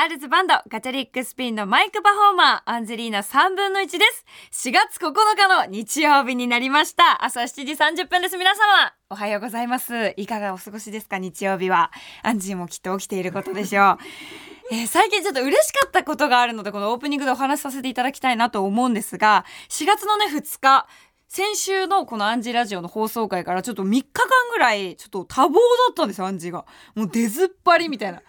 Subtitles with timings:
[0.00, 4.04] ガールズバンドガチャリックスピンのマイクパフォーマーアンジェリーナ3分の1で
[4.50, 4.68] す。
[4.70, 7.22] 4月9日の日曜日になりました。
[7.22, 8.38] 朝7時30分です。
[8.38, 10.14] 皆様おはようございます。
[10.16, 11.90] いかがお過ごしですか日曜日は。
[12.22, 13.98] アンジーもきっと起きていることでしょう。
[14.72, 20.86] えー、最近ちょっと嬉しかったことがあるので、このオープニングでお話しさせていただきたいなと思うんですが、4月のね、2日、
[21.28, 25.58] 先週のこのアンジーラジオの放送回からちょっと3日間ぐらい、ちょっと多忙だ
[25.90, 26.64] ったんですよ、アンジーが。
[26.94, 28.22] もう出ずっぱりみたいな。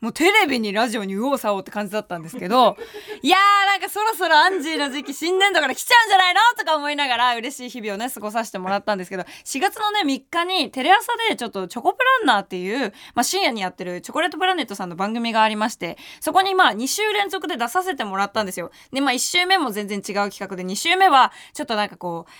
[0.00, 2.76] もうテレビにラジオに右往左往って感じだったんですけど、
[3.22, 18.70] いやーなんかそろそろアンジーの時期新年度から来ちゃうんじゃないのとか思いながら嬉しい日々をね、過ごさせてもらったんですけど、4月のね、3日にテレ朝でちょっとチョコプランナーっていう、まあ深夜にやってるチョコレートプラネットさんの番組がありまして、そこにまあ2週連続で出させてもらったんですよ。
[18.92, 22.30] で、まあ1週目も全然違う企画で、2週目はちょっとなんかこう、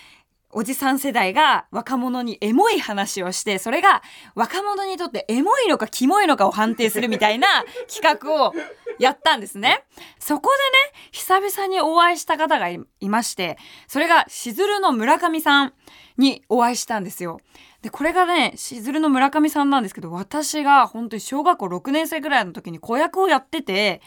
[0.57, 4.01] おじさん世代が若者にエモい話をして、それが
[4.33, 7.47] 若者にとってエモいのかキモいのかを判定するみたいな
[7.87, 8.55] 企画を
[8.97, 9.83] やったんですね。
[10.17, 10.49] そこ
[10.93, 15.73] でね、久々にお会いした方がいまして、それがしずるの村上さん
[16.17, 17.39] にお会いしたんですよ。
[17.83, 24.01] で、これがね、しずるの村上さんなんですけど、私が本当に小学校6年生ぐらいの時に子役をやってて、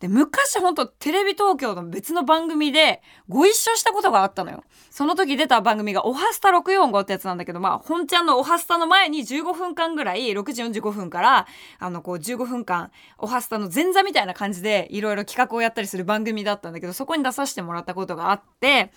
[0.00, 4.62] で、昔ほんとテレビ東京の別の番組でご一緒したことがあったのよ。
[4.90, 11.46] その時出た番組がおはスタ645ってやつなんだけど、まあ、本ちゃんのおはスタの前に15分間ぐらい、6時45分から、
[11.78, 18.92] あの、こう15分間、おはスタの前座みたいな感じでいろいろ企画をやったりする番組だったんだけど、そこに出させてもらったことがあって、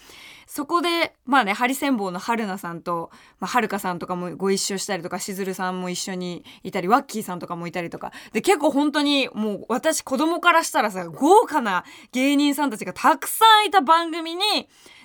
[0.51, 8.11] そこで、まあね、ハリセンボウの春菜さんと、まあ、はるかさんとかもご一緒したりとか、しずるさんも一緒にいたり、ワッキーさんとかもいたりとか。
[8.33, 14.41] で、結構本当にもう私子供からしたらさ、豪華な芸人さんたちがたくさんいた番組に、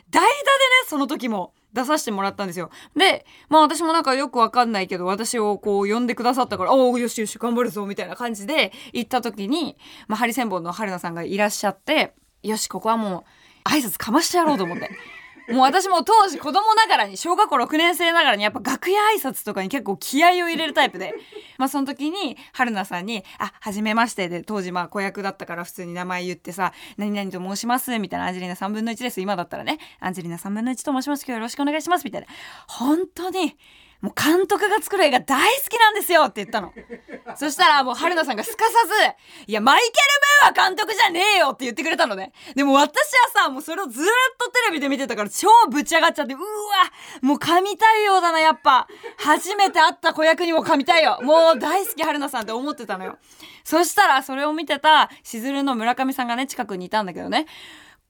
[0.08, 0.30] 代打でね、
[0.88, 1.52] その時も。
[1.74, 2.70] 出させてもらったんですよ。
[2.94, 13.24] で、まあ私もなんかよくわかんないけど、私をこう呼んでくださったから、おお、よしよし、頑張るぞ、みたいな感じで行った時に、まあハリセンボンの春菜さんがいらっしゃって、よし、ここはも
[13.66, 14.88] う挨拶かましてやろうと思って。
[15.48, 21.14] もう私も当時子供ながらに小学校6年生ながらにやっぱ楽屋挨拶とかに結構気合を入れるタイプで。
[21.56, 31.24] まあその時に春菜さんに「あはじめまして」で当時まあ子役だったから普通に名前言ってさ「何々と申します」みたいな「アンジェリーナ3分の1です」今だったらね「アンジェリーナ3分の1と申します。
[31.24, 32.26] 今日よろしくお願いします」みたいな。
[32.66, 33.56] 本当に
[34.04, 36.74] もう監督が作る映画大好きなんですよって言ったの。
[37.36, 38.92] そしたらもう春菜さんがすかさず、
[39.46, 42.32] いや、マイケル・ムーは監督じゃねえよって言ってくれたのね。
[42.54, 42.92] でも私
[43.34, 44.04] はさ、もうそれをずっ
[44.38, 46.44] とテレビで見てたから超ぶち上がっちゃって、うわ、
[47.22, 48.86] もう神対応だな、やっぱ。
[49.16, 51.22] 初めて会った子役にも神対応。
[51.22, 53.16] もう大好き春菜さんって思ってたのよ。
[53.64, 57.46] そしたらそれを見てたしずるの村上さんがね、近くにいたんだけどね。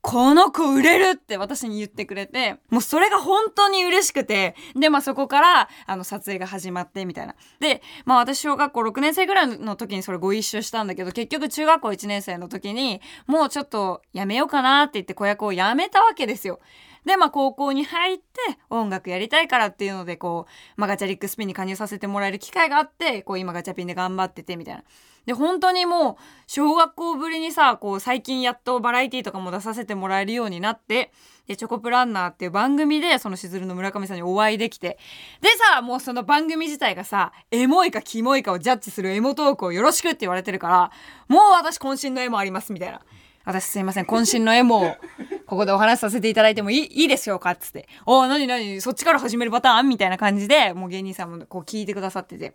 [0.06, 7.34] この子売れるって私に言ってくれて、もうそれが本当に嬉しくて、で、まあそこから、あの、撮影が始まって、みたいな。
[7.58, 16.60] で、まあ私小学校6年生ぐらいの時にそれご一緒したんだけど、結局中学校1年生の時に、もうちょっとやめようかなって言って子役を辞めたわけですよ。
[17.04, 18.24] で、まあ高校に入って
[18.70, 24.84] 音楽やりたいからっていうので、こう、まあガチャリックスピンに加入させてもらえる機会があって、こう今ガチャピンで頑張ってて、みたいな。
[25.26, 26.16] で、本当にもう、
[26.46, 31.12] 小学校ぶりにさ、こう、最近やっとバラエティとかも出させてもらえるようになって、
[31.46, 34.98] で、チョコプランナーっていう番組で、そのしずるの村上さんにお会いできて、
[35.40, 40.90] でさ、もうその番組自体がさ、エモいかキモいかをジャッジするエモトークをよろしくって言われてるから、
[41.28, 43.00] もう私渾身のエモあります、みたいな。
[43.44, 44.96] 私すいません、渾身のエモを、
[45.46, 47.88] ここでお話しさせていただいてもいいいいですよかつって。
[48.06, 52.54] おー、なになに、そっちから始めるパターンみたいな感じで、もう芸人さんもこう聞いてくださってて。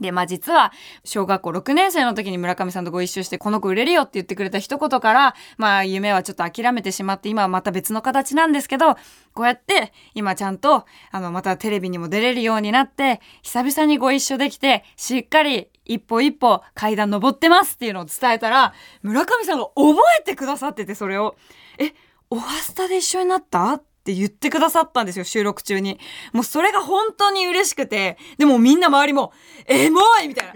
[0.00, 0.72] で、まあ実は、
[1.04, 8.94] 小学校6年生の時に村上さんとご一緒して、この子売れるよって言ってくれた一言から、まあ夢はちょっと諦めてしまって、今はまた別の形なんですけど、
[9.32, 21.36] こうやって、今ちゃんと、あの、またテレビにも出れるようになって、久々にご一緒できて、しっかり一歩一歩階段登ってますっていうのを伝えたら、村上さんが覚えてくださってて、それを。
[21.78, 21.92] え、
[22.30, 23.74] オハスタで一緒になった？
[23.74, 25.98] って言ってくださったんですよ、収録中に。
[26.32, 29.32] もうそれが本当に嬉しくて、でもみんな周りも、
[29.66, 30.52] エモいみたいな。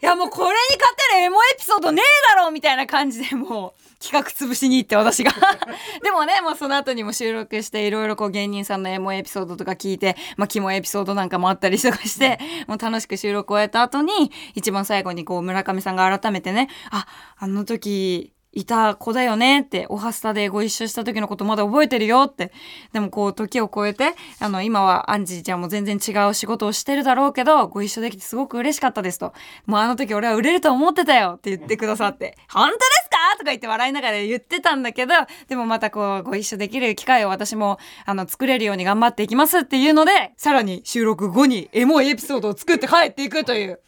[0.00, 5.32] いやもうこれに勝てるエモエピソードねえだろみたいな感じでもう企画潰しに行って私が。
[6.02, 17.06] でもね、もうその後にも収録していろいろこう芸人さんのエモエピソードとか聞いて、まあキモエピソードなんかもあったりとかして、もう楽しく収録を終えた後に、一番最後にこう村上さんが改めてね、あ、
[17.36, 22.50] あの時、いた子だよねって、おはスタでご一緒した時のことまだ覚えてるよって。
[22.92, 29.34] でもこう、時を超えて、あの、今はアンジーちゃんも全然違う仕事をしてるだろうけど、ご一緒できてすごく嬉しかったですと。
[29.66, 33.16] もうあの時俺は売れると思ってたよって言ってくださって、本当ですか？
[33.32, 35.14] とか言って笑いながら言ってたんだけど、
[35.48, 43.80] でもまたこう、ご一緒できる機会を私も、あの、作れるように頑張っていきますっていうので、さらに収録後にエモいエピソードを作って帰っていくという。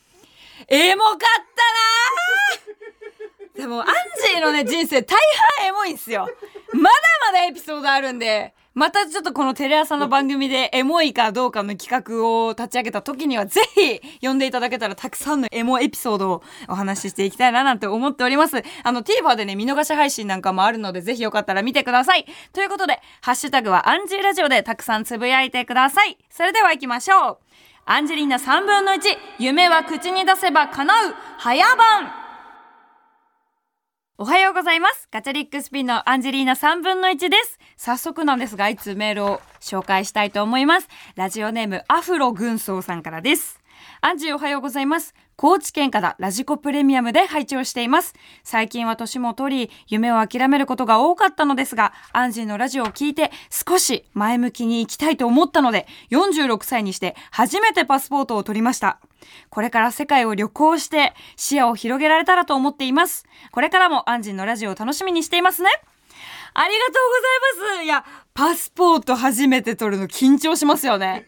[0.68, 2.69] エモかったな
[3.60, 3.86] でもアン
[4.32, 5.16] ジーのね人生大
[5.58, 6.28] 半エモいんすよ。
[6.72, 6.96] まだ
[7.32, 18.62] まだエピソードあるんでまたちょっとこのテレ朝の番組でエモいかどうかの企画を立ち上げた時にはぜひ呼んでいただけたらたくさんのエモエピソードをお話ししていきたいななんて思っております。
[18.84, 22.24] あの TVer でね見逃し配信なんかもあるのでぜひよかったら見てください。
[22.52, 26.16] ということでハッシュタグはアンジーラジオでたくさんつぶやいてください。
[26.30, 27.38] それでは行きましょう。
[27.86, 29.00] アンジェリーナ3分の1
[29.40, 31.14] 夢は口に出せば叶う。
[31.38, 32.19] 早番。
[34.22, 35.08] おはようございます。
[35.10, 37.58] ガチャリックスピンのアンジェリーナ3分の1です。
[37.78, 40.88] 早速なんですがいつメールを紹介したいと思います。
[41.14, 43.62] ラジオネームアフロ軍曹さんからです。
[44.02, 45.14] アンジーおはようございます。
[45.40, 48.12] 高知県からラジコプレミアムで配置をしています。
[48.44, 59.00] 最近は年も取り、夢を諦めることが多かったのですが、アンジーのラジオを聞いて少し前向きに行きたいと思ったので、46歳にして初めてパスポートを取りました。
[59.48, 63.24] これから世界を旅行して視野を広げられたらと思っています。
[63.50, 65.70] これからもアンジーのラジオを楽しみにしていますね。
[66.52, 66.94] ありがとう
[67.62, 67.84] ございます。
[67.84, 68.04] いや、
[68.34, 71.26] パスポート初めて取るの緊張しますよね。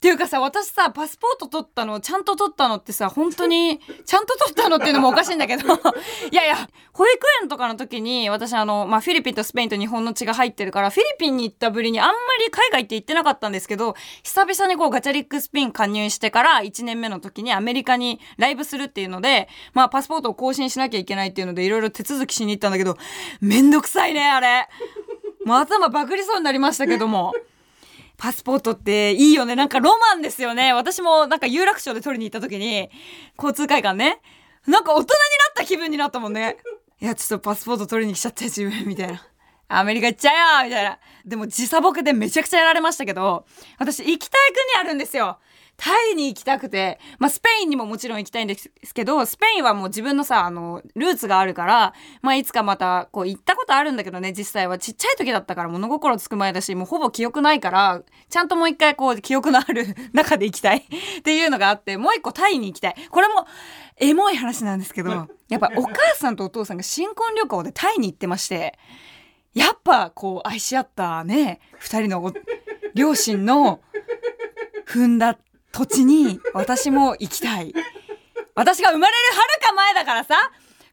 [0.00, 5.74] っていうかさ、私さ、パスポート取ったの、ちゃんと取ったのってさ、本当に、 ちゃんと取ったのっていうのもおかしいんだけど、
[6.32, 22.96] いやいや、保育園とかの時に、私あの、まあ、フィリピンとスペインと日本の血が入ってるから、フィリピンに行ったぶりにあんまり海外って行ってなかったんですけど、久々にこうガチャリックスピン加入してから1年目の時にアメリカにライブするっていうので、まあ、パスポートを更新しなきゃいけないっていうので、いろいろ手続きしに行ったんだけど、
[23.42, 24.66] めんどくさいね、あれ。
[25.44, 27.34] もう頭バグりそうになりましたけども。
[28.20, 29.56] パスポートっていいよね。
[29.56, 30.74] なんかロマンですよね。
[30.74, 32.90] 私もなんか有楽町で取りに行った時に、
[33.38, 34.20] 交通会館ね。
[34.66, 35.16] なんか大人になっ
[35.56, 36.58] た気分になったもんね。
[37.00, 39.26] いや、ちょっとパスポート取りに来ちゃった自分、みたいな。
[39.68, 40.98] アメリカ行っちゃえよみたいな。
[41.24, 43.46] でも時差ボケでめちゃくちゃやられましたけど、
[43.78, 45.38] 私行きたい国あるんですよ。
[45.80, 54.76] タイに行きたくて、まあ、スペインにももちろん行きたいんですけど、スペインはもう自分のさ、あの、ルーツがあるから、まあ、いつかまた、こう、行ったことあるんだけどね、実際は。
[54.76, 60.86] ちっちゃい時だったから物心つく前だし、もうほぼ記憶ないから、ちゃんともう一回こう、記憶のある 中で行きたい。
[61.20, 62.94] っていうのがあって、もう一個タイに行きたい。
[63.10, 63.46] これも、
[63.96, 68.78] エモい話なんですけど、やっぱお母さんとお父さんが新婚旅行でタイに行ってまして、
[69.54, 72.34] やっぱこう愛し合ったね、二人の
[72.94, 73.80] 両親の
[74.86, 75.38] 踏んだ
[75.72, 77.72] 土地に私も行きたい。
[78.54, 80.34] 私が生まれるはるか前だからさ、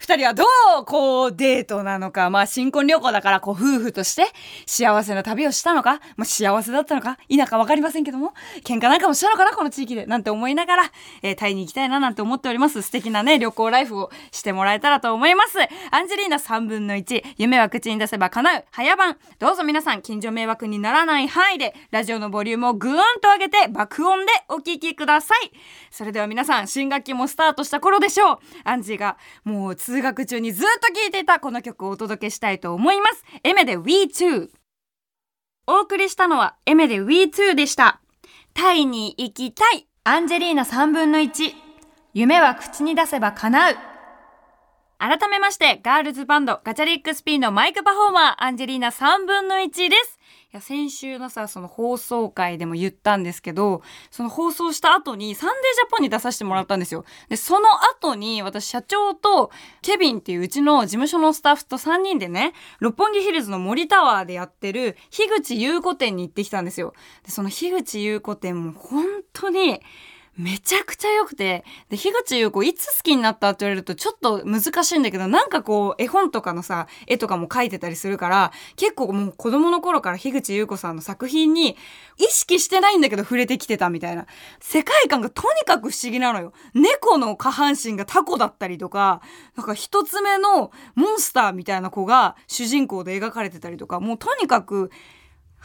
[0.07, 0.45] 二人はど
[0.83, 4.23] うこうデートなのか、まあ新婚旅行だからこう夫婦として
[4.65, 8.33] 幸せな旅をしたのか、まあ幸せだったのか、否かわかりませんけども、
[8.63, 10.91] 喧嘩なんかもしたのかな、この地域で、なんて思いながら、
[11.23, 12.81] えー、タイに行きたいななんて思っております。
[12.83, 15.57] 素敵なね、旅行ライフをしてもらえたらと思います。
[15.91, 19.17] アンジェリーナ3分の1、夢は口に出せば叶う、早番。
[19.39, 25.51] どうぞ皆さん、近所迷惑にならない範囲で、ラジオのボリュームをぐーんと上げて、爆音でお聞きください。
[25.91, 28.39] それでは皆さん、新学期もスタートした頃でしょう。
[28.63, 33.23] アンジーが、もう通学中にずっと聴いていたこの曲をお届けしたいと思います。
[33.43, 34.49] エメで We2。
[35.65, 37.99] お送りしたのはエメで We2 でした。
[38.53, 39.87] タイに行きたい。
[40.03, 41.51] アンジェリーナ3分の1。
[42.13, 43.75] 夢は口に出せば叶う。
[44.99, 50.16] 改めまして、ガールズバンドガチャリックスピンのマイクパフォーマー、アンジェリーナ3分の1です。
[50.53, 57.03] や先週のさその放送回でも言ったんですけどその放送した後に「サンデージャポン」に出させてもらったんですよ。
[57.27, 59.51] でその後に私社長と
[59.81, 66.93] ケビンっていううちの事務所のスタッフと3人でね六本木ヒルズの森タワーでやってる樋口優子店に行ってきたんですよ。
[67.23, 69.81] でその樋口優子店も本当に
[70.37, 81.75] めちゃくちゃ良くて、で、樋口優子いつ好きになったって言われるとちょっと難しいんだけど、なんかこう、絵本とかのさ、絵とかも描いてたりするから、結構もう子供の頃から樋口優子さんの作品に
[82.17, 84.27] 意識してないんだけど触れてきてたみたいな。
[84.59, 86.53] 世界観がとにかく不思議なのよ。
[86.75, 89.21] 猫の下半身がタコだったりとか、
[89.55, 94.91] なんか一つ目のモンスターみたいな子が主人公で描かれてたりとか、もうとにかく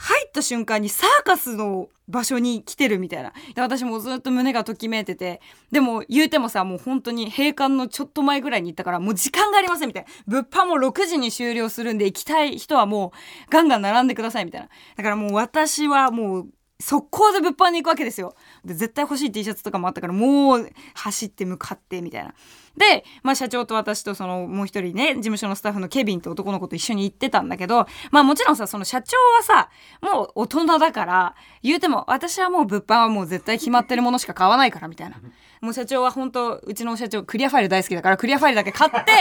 [0.02, 3.32] 入った瞬間にサーカスの場所に来てるみたいな。
[3.54, 5.40] で私もずっと胸がときめいてて、
[5.70, 10.08] でも言うてもさ、もう本当に閉館のちょっと前ぐらいに行ったから、もう時間がありませんみたいな。
[10.26, 14.68] 物販も6時に終了するんで、行きたい人はもうガンガン並んでくださいみたいな。
[14.96, 16.48] だからもう私はもう
[16.82, 18.34] 速攻で物販に行くわけですよ。
[18.64, 22.34] で、絶対欲しい T シャツとかもあったから、もう走って向かってみたいな。
[22.76, 29.70] で、まあ社長と私とそのもう一人ね、事務所のスタッフのケビンって男の子と一緒に行ってたんだけど、まあもちろんさ、その社長はさ、
[30.00, 35.16] もう大人だから、言うても私はもう物販はもう絶対決まってるものしか買わないからみたいな。
[35.60, 39.12] もう社長は本当うちの社長クリアファイル大好きだからクリアファイルだけ買って、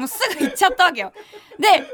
[0.00, 1.12] もうすぐ行っちゃったわけよ。
[1.58, 1.84] で、そうな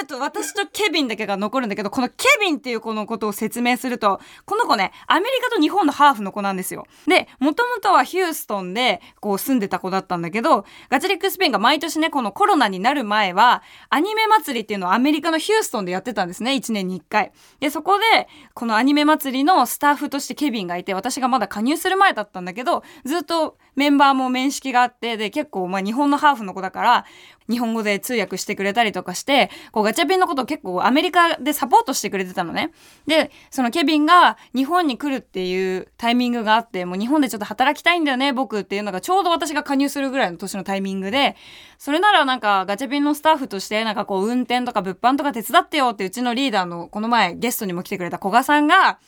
[0.00, 6.86] ると私とケビンだけが残るんだけど、このケビンっていう子のことを説明すると、この子ね、アメリカと日本のハーフの子なんですよ。
[7.06, 17.32] で、もともとはヒューストンでこう住んでた子だったんだけど、ガチリックスペインが毎年ね、このコロナになる前は、アニメ祭りっていうのをアメリカのヒューストンでやってたんですね、1年に1回。
[17.60, 27.04] で、そこで、このアニメ祭りのスタッフとしてケビンがいて、私がまだ加入する前だったんだけど、ずっとメンバーも面識があって、で、結構まあ日本のハーフの子だから、
[27.48, 32.70] 日本語で通訳してくれたりとかして、こうガチャピンのことを結構アメリカでサポートしてくれてたのね。
[33.06, 41.36] で、そのケビンが日本に来るっていうタイミングがあって、もう日本でちょっと働きたいんだよね、僕っていうのがちょうど私が加入するぐらいの年のタイミングで、
[41.78, 48.98] それならなんかガチャピンのスタッフとしてなんかこう運転とか物販とか手伝ってよってうちのリーダーのこの前ゲストにも来てくれた古賀さんが、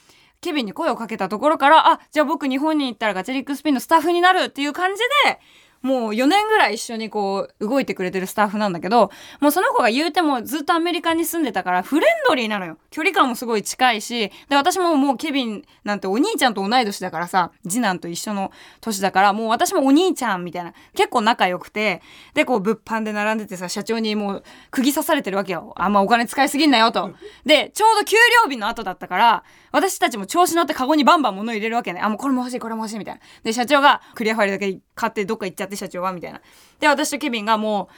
[0.45, 5.41] ケビンに声をかけたところから、あ、じゃあ僕日本に行ったらガチャリックスピンのスタッフになるっていう感じで、
[5.85, 9.11] もう4年ぐらい一緒にこう動いてくれてるスタッフなんだけど、
[9.41, 12.79] もうその子が言うてもずっとアメリカに住んでたからフレンドリーなのよ。
[12.91, 18.51] 距離感もすごい近いし、で、私ももうケビンなんてお兄ちゃんと同い年だからさ、次男と一緒の
[18.81, 22.01] 年だから、もう私もお兄ちゃんみたいな、結構仲良くて、
[22.33, 25.75] で、こう物販で並んでてさ、社長にもう釘刺されてるわけよ。
[25.77, 27.13] あんまお金使いすぎんなよと。
[27.45, 32.01] で、ちょうど給料日の後だったから、私たちも調子乗ってカゴにバンバン物入れるわけね。
[32.01, 33.21] あ、もうこれも欲しい、これも欲しいみたいな。
[33.43, 36.41] で、社長がクリアファイルだけ買ってどっか行っちゃって社長はみたいな。
[36.81, 37.89] で、私とケビンがも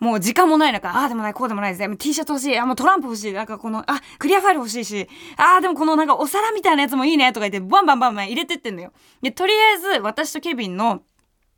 [0.00, 1.96] う、もう時間もない中、ああでもない、こうでもないです。
[1.96, 2.58] T シャツ欲しい。
[2.58, 3.32] あ、もうトランプ欲しい。
[3.32, 8.92] なんかこの、あ、クリアファイル欲しいし、ああでもこのなんかお皿みたいなやつもいいねとか言って、バンバンバンバン入れてってんのよ。
[9.22, 11.02] で、とりあえず私とケビンの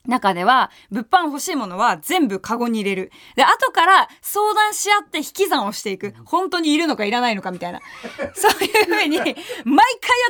[0.06, 3.12] 中では、物販欲しいものは全部カゴに入れる。
[3.34, 6.14] で、後から相談し合って引き算をしていく。
[6.24, 7.80] 本当にいるのかいらないのかみたいな。
[8.34, 9.36] そういう風に、毎回や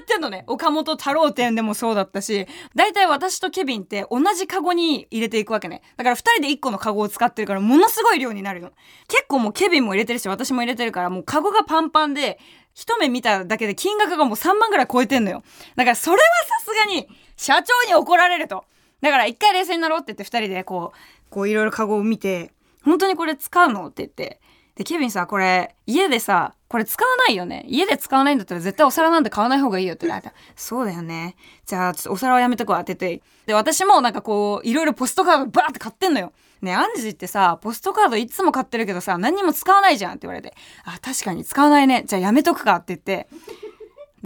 [0.02, 0.44] ってんのね。
[0.46, 5.82] 岡本太郎店でもそうだったし、大体私とケビンって同じカゴに入れていくわけね。
[5.96, 8.70] だから二人で一個のカゴを使ってるから、ものすごい量になるの。
[9.08, 12.38] 結構もうケビンも入れてるし、私も入れてるから、もうカゴがパンパンで、
[12.74, 15.42] 一目見ただけで金額がもう3万ぐらい超えてんのよ。
[15.76, 16.22] だからそれは
[16.60, 18.64] さすがに、社長に怒られると。
[19.00, 22.52] だから一回冷静になろうって言って二人でこう、こういろいろカゴを見て、
[22.84, 24.40] 本当にこれ使うのって言って。
[24.76, 27.64] で、ケビンさ、これ、家でさ、これ使わないよね。
[27.66, 30.34] 家で使わないんだったら絶対お皿なんて買わない方がいいよって言われた。
[30.54, 31.34] そうだよね。
[31.64, 33.22] じゃあ、ちょっとお皿はやめとくわって言って。
[33.46, 36.32] で、私もなんかこう、いろいろポストカードバーって買ってんのよ。
[36.60, 40.54] ねアンジーってさ、ポストカードいつも買ってるけどさ、何にも使わないじゃんって言われて。
[40.84, 42.04] あ、確かに使わないね。
[42.06, 43.28] じゃあやめとくかって言って。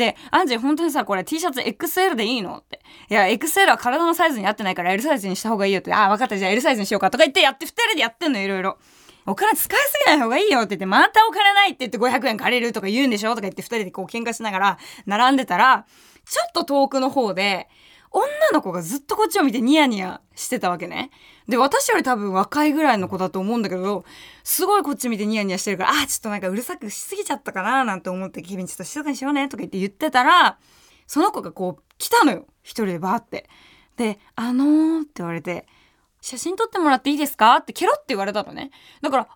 [0.01, 2.81] で、アンジェ本当にさ、これ T シャツ XL でいいのって。
[3.09, 5.93] いや、XL は体のサイズに合ってないから L サイズにした方がいいよって。
[5.93, 6.37] ああ、分かった。
[6.37, 8.79] じゃあ L サイズにしようかとか言ってやって、二人でやってんの、いろいろ。
[9.27, 15.87] お金使いすぎない方がいいよって言って、またお金ないって言って500円借りるとか言うんでしょとか言って二人でこう喧嘩しながら並んでたら、
[16.25, 17.69] ちょっと遠くの方で、
[18.13, 21.11] 女の子がずっとこっちを見てニヤニヤしてたわけね。
[21.49, 24.05] で、私より多分若いぐらいの子だと思うんだけど、
[24.43, 30.59] すごいこっち見てニヤニヤしてるから、あ、ちょっとなんかうるさくしすぎちゃったかななんて思って、ケビンちょっと静かにしようねとか言って言ってたら、
[31.07, 32.47] その子がこう来たのよ。
[32.63, 33.49] 一人でバーって。
[33.97, 35.67] で、あのーって言われて、
[36.21, 37.57] 写真撮ってもらっていいですか？
[37.57, 38.71] ってケロって言われたのね。
[39.03, 39.29] だから、あ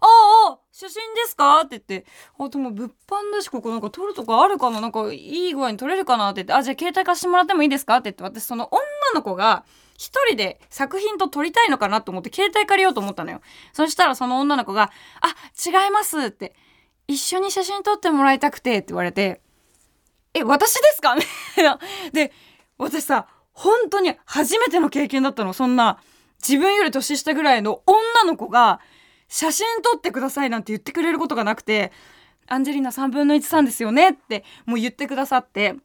[0.52, 1.60] あ、写真ですか？
[1.60, 2.04] って言って、
[2.36, 4.80] あ、でも物販だし、ここなんか撮るとかあるかな？
[4.80, 6.30] なんかいい具合に撮れるかな？
[6.30, 7.98] って言って、あ、じゃあ携帯貸してもらってもいいですか？
[7.98, 8.82] って言って、私その女
[9.14, 9.64] の子が
[9.96, 13.40] 一人で作品と撮りたいのかなと思って携帯借りようと思ったのよ。
[13.72, 14.90] そしたらその女の子が、
[15.20, 15.28] あ、
[15.64, 16.56] 違いますって、
[17.06, 19.42] 一緒に写真撮ってもらいたくてって言われて、
[20.34, 21.14] え、私ですか？
[22.12, 22.32] で、
[22.78, 25.52] 私さ、本当に初めての経験だったの。
[25.52, 26.00] そんな、
[26.42, 28.80] 自分より年下ぐらいの女の子が
[29.28, 31.92] 写真撮ってくださいなんて言ってくれることがなくて、
[32.46, 35.76] アンジェリーナ3分の1さんですよねってもう言ってくださって、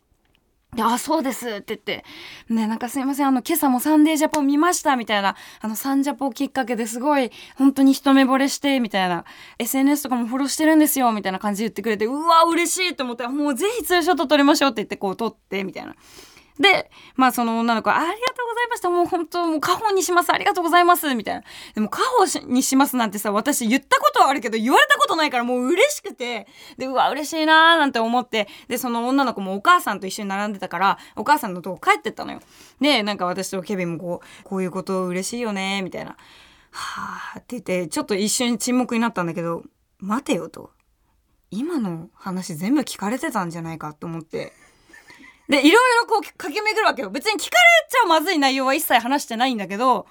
[0.75, 2.05] で、あ、そうですって言って、
[2.47, 9.25] ね、なんかすいません、あの、今朝もサンデージャポン見ましたみたいな、あの、サンジャポきっかけですごい、本当に一目惚れして、みたいな、
[9.57, 15.95] SNS とかもフォローしてるんですよ、みたいな感じで言ってくれて、うわ、嬉しいと思って、もうぜひツーショット撮りましょうって言って、こう撮って、みたいな。
[16.59, 18.89] で、まあその女の子は、ありがとうございました。
[18.89, 20.33] もう本当、もう家宝にします。
[20.33, 21.15] ありがとうございます。
[21.15, 21.43] みたいな。
[21.73, 26.47] でも家宝にしますなんてさ、私言ったことはあるけど、言われたことないからもう嬉しくて、
[26.77, 32.41] で、うわ、嬉しいなーなんて思って、で、その女の子もお母さんと一緒に並んでたから、お母さんのとこ帰ってったのよ。
[32.81, 36.17] で、なんか私とケビンもこう、こういうこと嬉しいよねみたいな。
[36.71, 39.63] はあって言って、ちょっと一瞬沈黙になったんだけど、
[39.99, 40.71] 待てよと。
[41.51, 44.53] 今の話全部聞かれてたんじゃないかと思って。
[45.49, 47.09] で、いろいろこう駆け巡るわけよ。
[47.09, 50.05] 別に聞かれちゃまずい内容は一切話してないんだけど、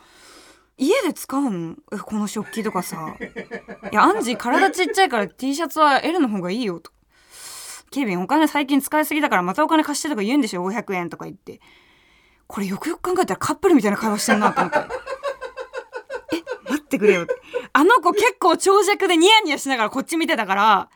[0.76, 1.76] 家で使うの？
[2.04, 3.16] この食器とかさ。
[3.90, 6.90] いや、アンジー体ちっちゃいから T シャツは L の方がいいよと。
[7.90, 11.61] ケビンお金最近使いすぎだからまたお金貸してとか言うんでしょ ?500 円とか言って。
[12.47, 14.78] これよくよく考えたらカップルみたいな会話してんなと思って。
[16.35, 17.35] え、待ってくれよって
[17.73, 20.90] あの子結構長尺でニヤニヤしながらこっち見てたから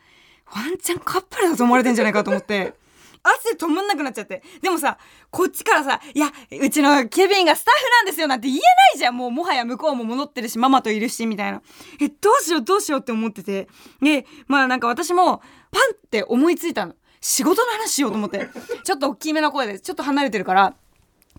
[0.46, 2.74] ワンチャンカップルだと思われてんじゃないかと思って
[3.22, 4.42] 汗止まんなくなっちゃって。
[4.60, 4.98] でもさ、
[5.30, 6.26] こっちからさ、いや、
[6.60, 8.64] うちのケビンがスタッフなんですよなんて言えな
[8.96, 9.16] いじゃん。
[9.16, 11.62] もうもはや向こうも戻ってるし、ママといるし、みたいな。
[12.00, 13.68] え、どうしようどうしようって思ってて。
[14.00, 15.38] で、まあなんか私も、
[15.70, 16.94] パンって思いついたの。
[17.20, 18.48] 仕事の話しようと思って。
[18.84, 20.74] ちょっと大きめの声で、ちょっと離れてるから、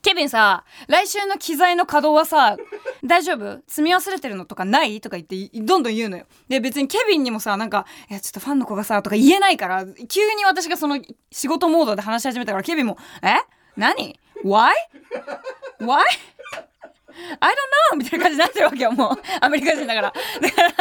[0.03, 2.57] ケビンさ、来週の機材の稼働はさ、
[3.05, 3.61] 大丈夫？
[3.67, 4.99] 積み忘れてるのとかない？
[4.99, 6.25] とか言って、どんどん言うのよ。
[6.49, 10.99] で、別にケビンにもさ、なんか、いや、ちょっとファンの子がさ、とか言えないから、急に私がその
[11.31, 13.35] 仕事モードで話し始めたから、ケビンも、え？
[13.77, 16.01] 何 ?Why?Why?
[17.39, 17.53] I
[17.91, 17.97] don't know!
[17.97, 19.21] みたいな感じになってるわけよ、もう。
[19.41, 20.13] アメリカ人だから。
[20.41, 20.71] だから、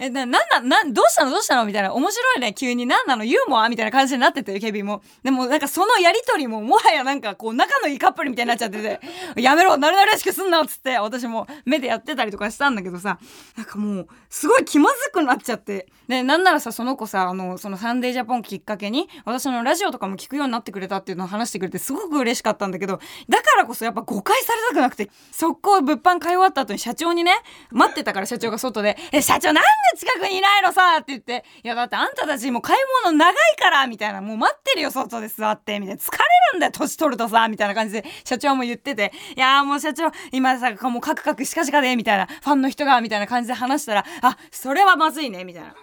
[0.00, 1.30] え、な、なんなん、どうしたの？
[1.30, 1.64] どうしたの？
[1.64, 1.92] みたいな。
[1.92, 2.86] 面白いね、急に。
[2.86, 3.24] なんなの？
[3.24, 3.68] ユーモア？
[3.68, 5.02] みたいな感じになってて、ケビンも。
[5.22, 9.00] でも、なんかそのやりとりも、もはやなんかこう、仲のいいカップルみたいになっちゃってて、
[9.40, 13.18] やめろなるなるしくすんなっつって、私も目でやってたりとかしたんだけどさ、
[13.56, 15.88] なんかもう、すごい気まずくなっちゃって。
[16.08, 27.32] で、なんならさ、その子さ、あの、そのサンデージャポンきっかけに、私のラジオとかも聞くようになってくれたっていうのを話してくれて、すごく嬉しかったんだけど、だからこそやっぱ誤解されたくなくて、速攻物販買い終わった後に社長にね、
[27.70, 36.18] 待ってたから社長が外で、え、社長なんで近くにいないのさって言って、いやだってあんたたちもう買い物長いからみたいな、もう待ってるよ外で座って、みたいな、疲れ
[36.52, 45.74] るんだよ年取るとさみたいな感じで社長も言ってて、いやーもう社長、今さ、もうカクカクしかしかで、みたいな、ファンの人が、みたいな感じで話したら、あ、それはまずいね、みたいな。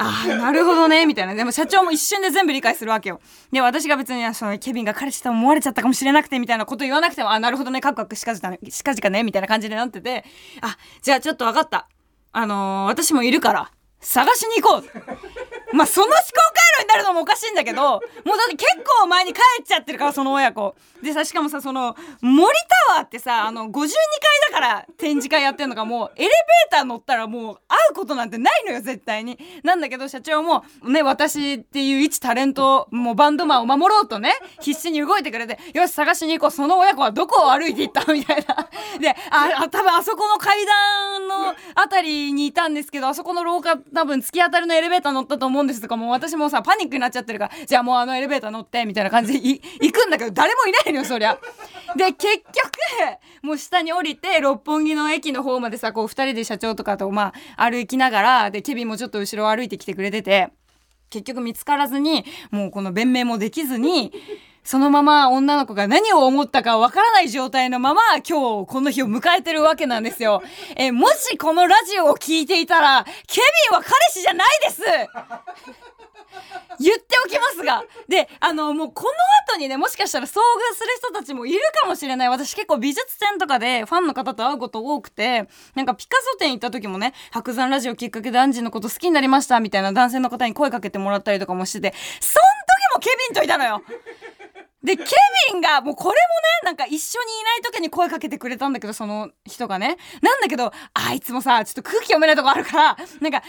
[0.00, 1.34] ああ、なるほどね、みたいな。
[1.34, 3.20] でも社長も一瞬で全部理解するわけよ。
[3.50, 10.24] で、私が別に、その、ケビンが彼氏と思われちゃったかもしれなくて、みたいなこと言わなくても、あ、なるほどね、カクカクしかじかね、しかじかね、みたいな感じになってて、
[10.60, 11.88] あ、じゃあちょっとわかった。
[12.30, 14.84] あのー、私もいるから、探しに行こ
[15.72, 16.22] うまあその思考
[16.54, 18.00] 回路になるのもおかしいんだけどもうだ
[18.46, 18.66] って結
[19.00, 22.46] 構前に帰っちゃってるからその親子でさしかもさその森
[22.88, 23.88] タワーってさあの52階
[24.52, 29.38] だから展示会やってんのかもうエレベーター乗ったらもううことなんてないのよ絶対に。
[29.62, 36.50] なんだけど社長もね私っていう一タレントもバンドマンを守ろうとね必死に動いてくれてよし探しに行こう。
[36.50, 38.68] その親子はどこを歩いていったみたいな。
[39.00, 51.38] であ多分あそこの階段のあたりにいたんですけどあそこの廊下多分突き当たりのエレベーター乗ったと思うんですとかもう私もさパニックになっちゃってるからじゃあもうあのエレベーター乗ってみたいな感じで行くんだけど誰もいないのよそりゃ。
[51.96, 52.44] で結局
[53.42, 60.50] もう下に降りて六本木の駅の方までさこう2人で社長とかとまあ歩きながらでケビンもちょっと後ろを歩いてきてくれてて
[61.10, 64.12] 結局見つからずにもうこの弁明もできずに
[64.68, 70.42] そのまま女の子が何を思ったかわからない状態のまま今日この日を迎えてるわけなんですよ。
[70.76, 74.82] えもしこのラジオを聴いていたら、ケビンは彼氏じゃないです
[76.80, 77.84] 言っておきますが。
[78.08, 79.10] で、あの、もうこの
[79.52, 80.32] 後にね、もしかしたら遭遇
[80.74, 82.28] する人たちもいるかもしれない。
[82.28, 92.42] 私結構美術展とかでファンの方と会うこと多くて、なんかピカソ展行った時もね、白山ラジオきっかけでアンジーのこと好きになりましたみたいな男性の方に声かけてもらったりとかもしてて、そん
[92.92, 93.82] 時もケビンといたのよ
[94.82, 95.04] で、ケ
[95.52, 96.18] ビンが、もうこれもね、
[96.64, 99.96] なんか一緒にいない時に声かけてくれたんだけど、その人がね。
[100.22, 103.42] なんだけど、あいつもさ、ちょっと空気読めないとこあるから、なんか、あー、なんじ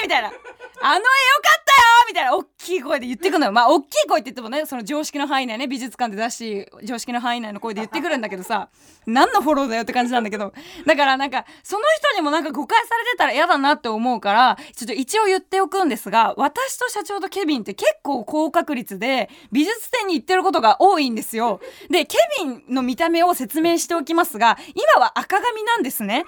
[0.00, 0.28] ーみたいな。
[0.28, 1.02] あの絵よ
[1.42, 3.52] かったよみたいな、大きい声で言ってくのよ。
[3.52, 8.68] まあ、大きい声って言ってもね、その常識の範囲内ね、美術館で出し、常識の範囲内の声で言ってくるんだけどさ、
[9.06, 10.52] 何のフォローだよって感じなんだけど。
[10.86, 21.60] だからなんか、その人にもなんか誤解されてたら嫌だなって思うから、ちょっと一応言っておくんですが、私と社長とケビンって結構高確率で、美術展に行ってることが多いんですよ。
[21.88, 26.26] で、ケビンの見た目を説明しておきますが、今は赤髪なんですね。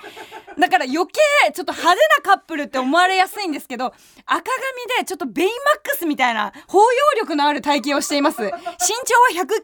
[0.59, 3.93] だから余計ちょっと派手なカップルって思われやすいんですけど、
[4.25, 5.55] 赤髪でちょっとベイマッ
[5.91, 6.87] クスみたいな包容
[7.21, 8.41] 力のある体型をしています。
[8.41, 9.61] 身長は190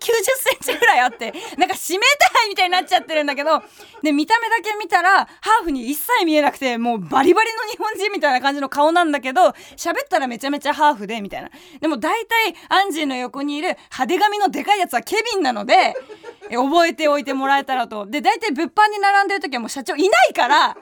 [0.60, 3.62] センチぐらいあって、なんか指名手配みたいになっちゃってるんだけど、
[4.02, 9.46] で、見た目だけ見たら、ハーフに一切見えなくて、もうバリバリの日本人みたいな感じの顔なんだけど、
[9.76, 11.50] 喋ったらめちゃめちゃハーフで、みたいな。
[11.80, 15.94] でも大体、アンジーの横にいる派手髪のでかいやつはケビンなので、
[16.50, 18.06] え覚えておいてもらえたらと。
[18.06, 20.76] で、大体物販に並んでる時はもう社長いないから、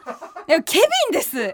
[0.64, 1.52] ケビンです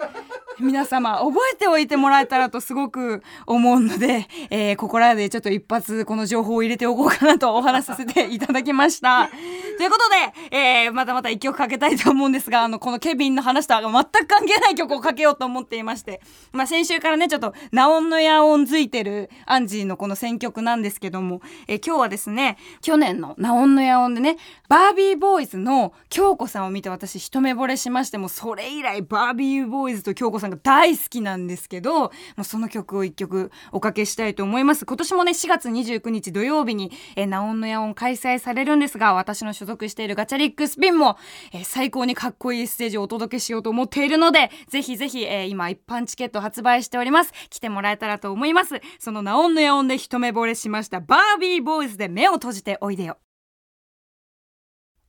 [0.60, 9.30] 皆様、覚えておいてもらえたらとすごく思うので、えー、ここらでちょっと一発この情報を入れておこうかなとお話しさせていただきました。
[9.78, 24.36] ということで、えー、またまた一曲かけたいと思うんですが、あの、このケビンの話とは全く関係ない曲をかけようと思っていまして、まあ、先週からね、ちょっと、ナオンのヤオンづいてるアンジーのこの選曲なんですけども、えー、今日はですね、去年のナオンのヤオンでね、
[24.68, 34.87] バービーボーイズの京子さんを見て私一目惚れしまして、もそれ以来バービーボーイズと京子さんが大好きなんですけど、もうその曲を一曲おかけしたいと思います。
[34.87, 41.16] 今年もね、4月29日土曜日に、えー、ナオンのヤオン開催されるんですが、私の所属しているガチャリックスピンも、
[41.52, 47.32] えー、最高にかっこいいステージをお届けしようと思っているので、ぜひぜひ、えー、今一般チケット発売しております。
[47.50, 48.80] 来てもらえたらと思います。
[48.98, 53.18] そのナオンの野音で一目惚れしましたバービーボーイズで目を閉じておいでよ。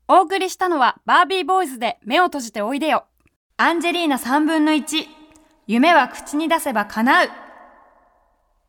[0.07, 3.05] お送りしたのはバービーボーイズで目を閉じておいでよ。
[3.57, 5.18] アンジェリーナ3分の1。
[5.71, 7.29] 夢は口に出せば叶う。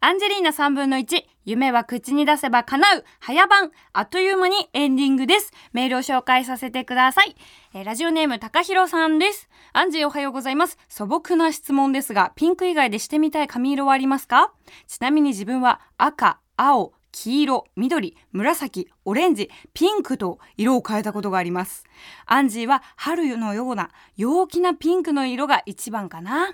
[0.00, 1.22] アンジェリーナ3分の1。
[1.46, 3.04] 夢は口に出せば叶う。
[3.20, 3.70] 早番。
[3.94, 5.50] あっという間にエンディングです。
[5.72, 7.36] メールを紹介させてください。
[7.72, 9.48] えー、ラジオネーム高弘さんです。
[9.72, 10.76] アンジーおはようございます。
[10.90, 14.52] 素朴な質問ですが、ピンク以外でしてみたい髪色はありますか？
[14.86, 21.82] ちなみに自分は赤、青、黄色、緑、紫、オレンジ、ピンクと色を変えたことがあります。
[22.26, 26.52] アンジーは春のような陽気なピンクの色が一番かな。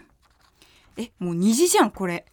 [0.96, 2.24] え、もう虹じゃん、これ。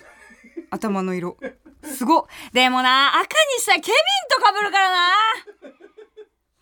[0.69, 1.37] 頭の色。
[1.83, 3.21] すごでもな、赤
[3.55, 3.95] にしたらケビン
[4.29, 5.13] とかぶるからな。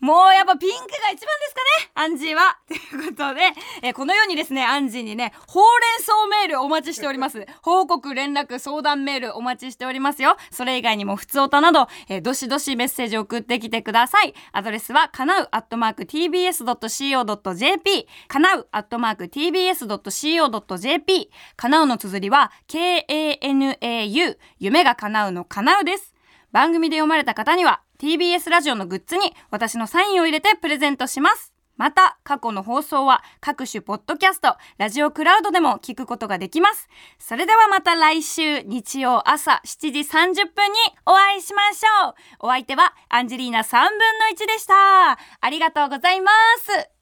[0.01, 2.57] もうやっぱピンクが一番ですかねアンジーは。
[2.67, 3.41] ということで、
[3.83, 7.45] えこのようにですね、アンジーにね、ほうれん草メールお待ちしております。
[7.61, 10.37] 報告、連絡、相談メールお待ちしておりますよ。
[10.49, 14.33] それ以外にも、ふつおたなど、えどしどしメッセージ送ってきてください。
[14.53, 26.15] アドレスは、かなうアットマーク tbs.co.jp、かなうアットマーク tbs.co.jp、かなうの綴りは、k-a-n-a-u、夢が叶うのかなうです。
[26.51, 31.53] 番組で読まれた方には、TBS ラジオのグッズに私のサインを入れてプレゼントします。
[31.77, 36.89] また、過去の放送は各種ポッドキャスト、ラジオクラウドでも聞くことができます。
[37.19, 42.13] それではまた来週日曜朝7時30分にお会いしましょう。
[42.39, 44.73] お相手はアンジェリーナ3分の1でした。
[45.39, 47.00] ありがとうございます。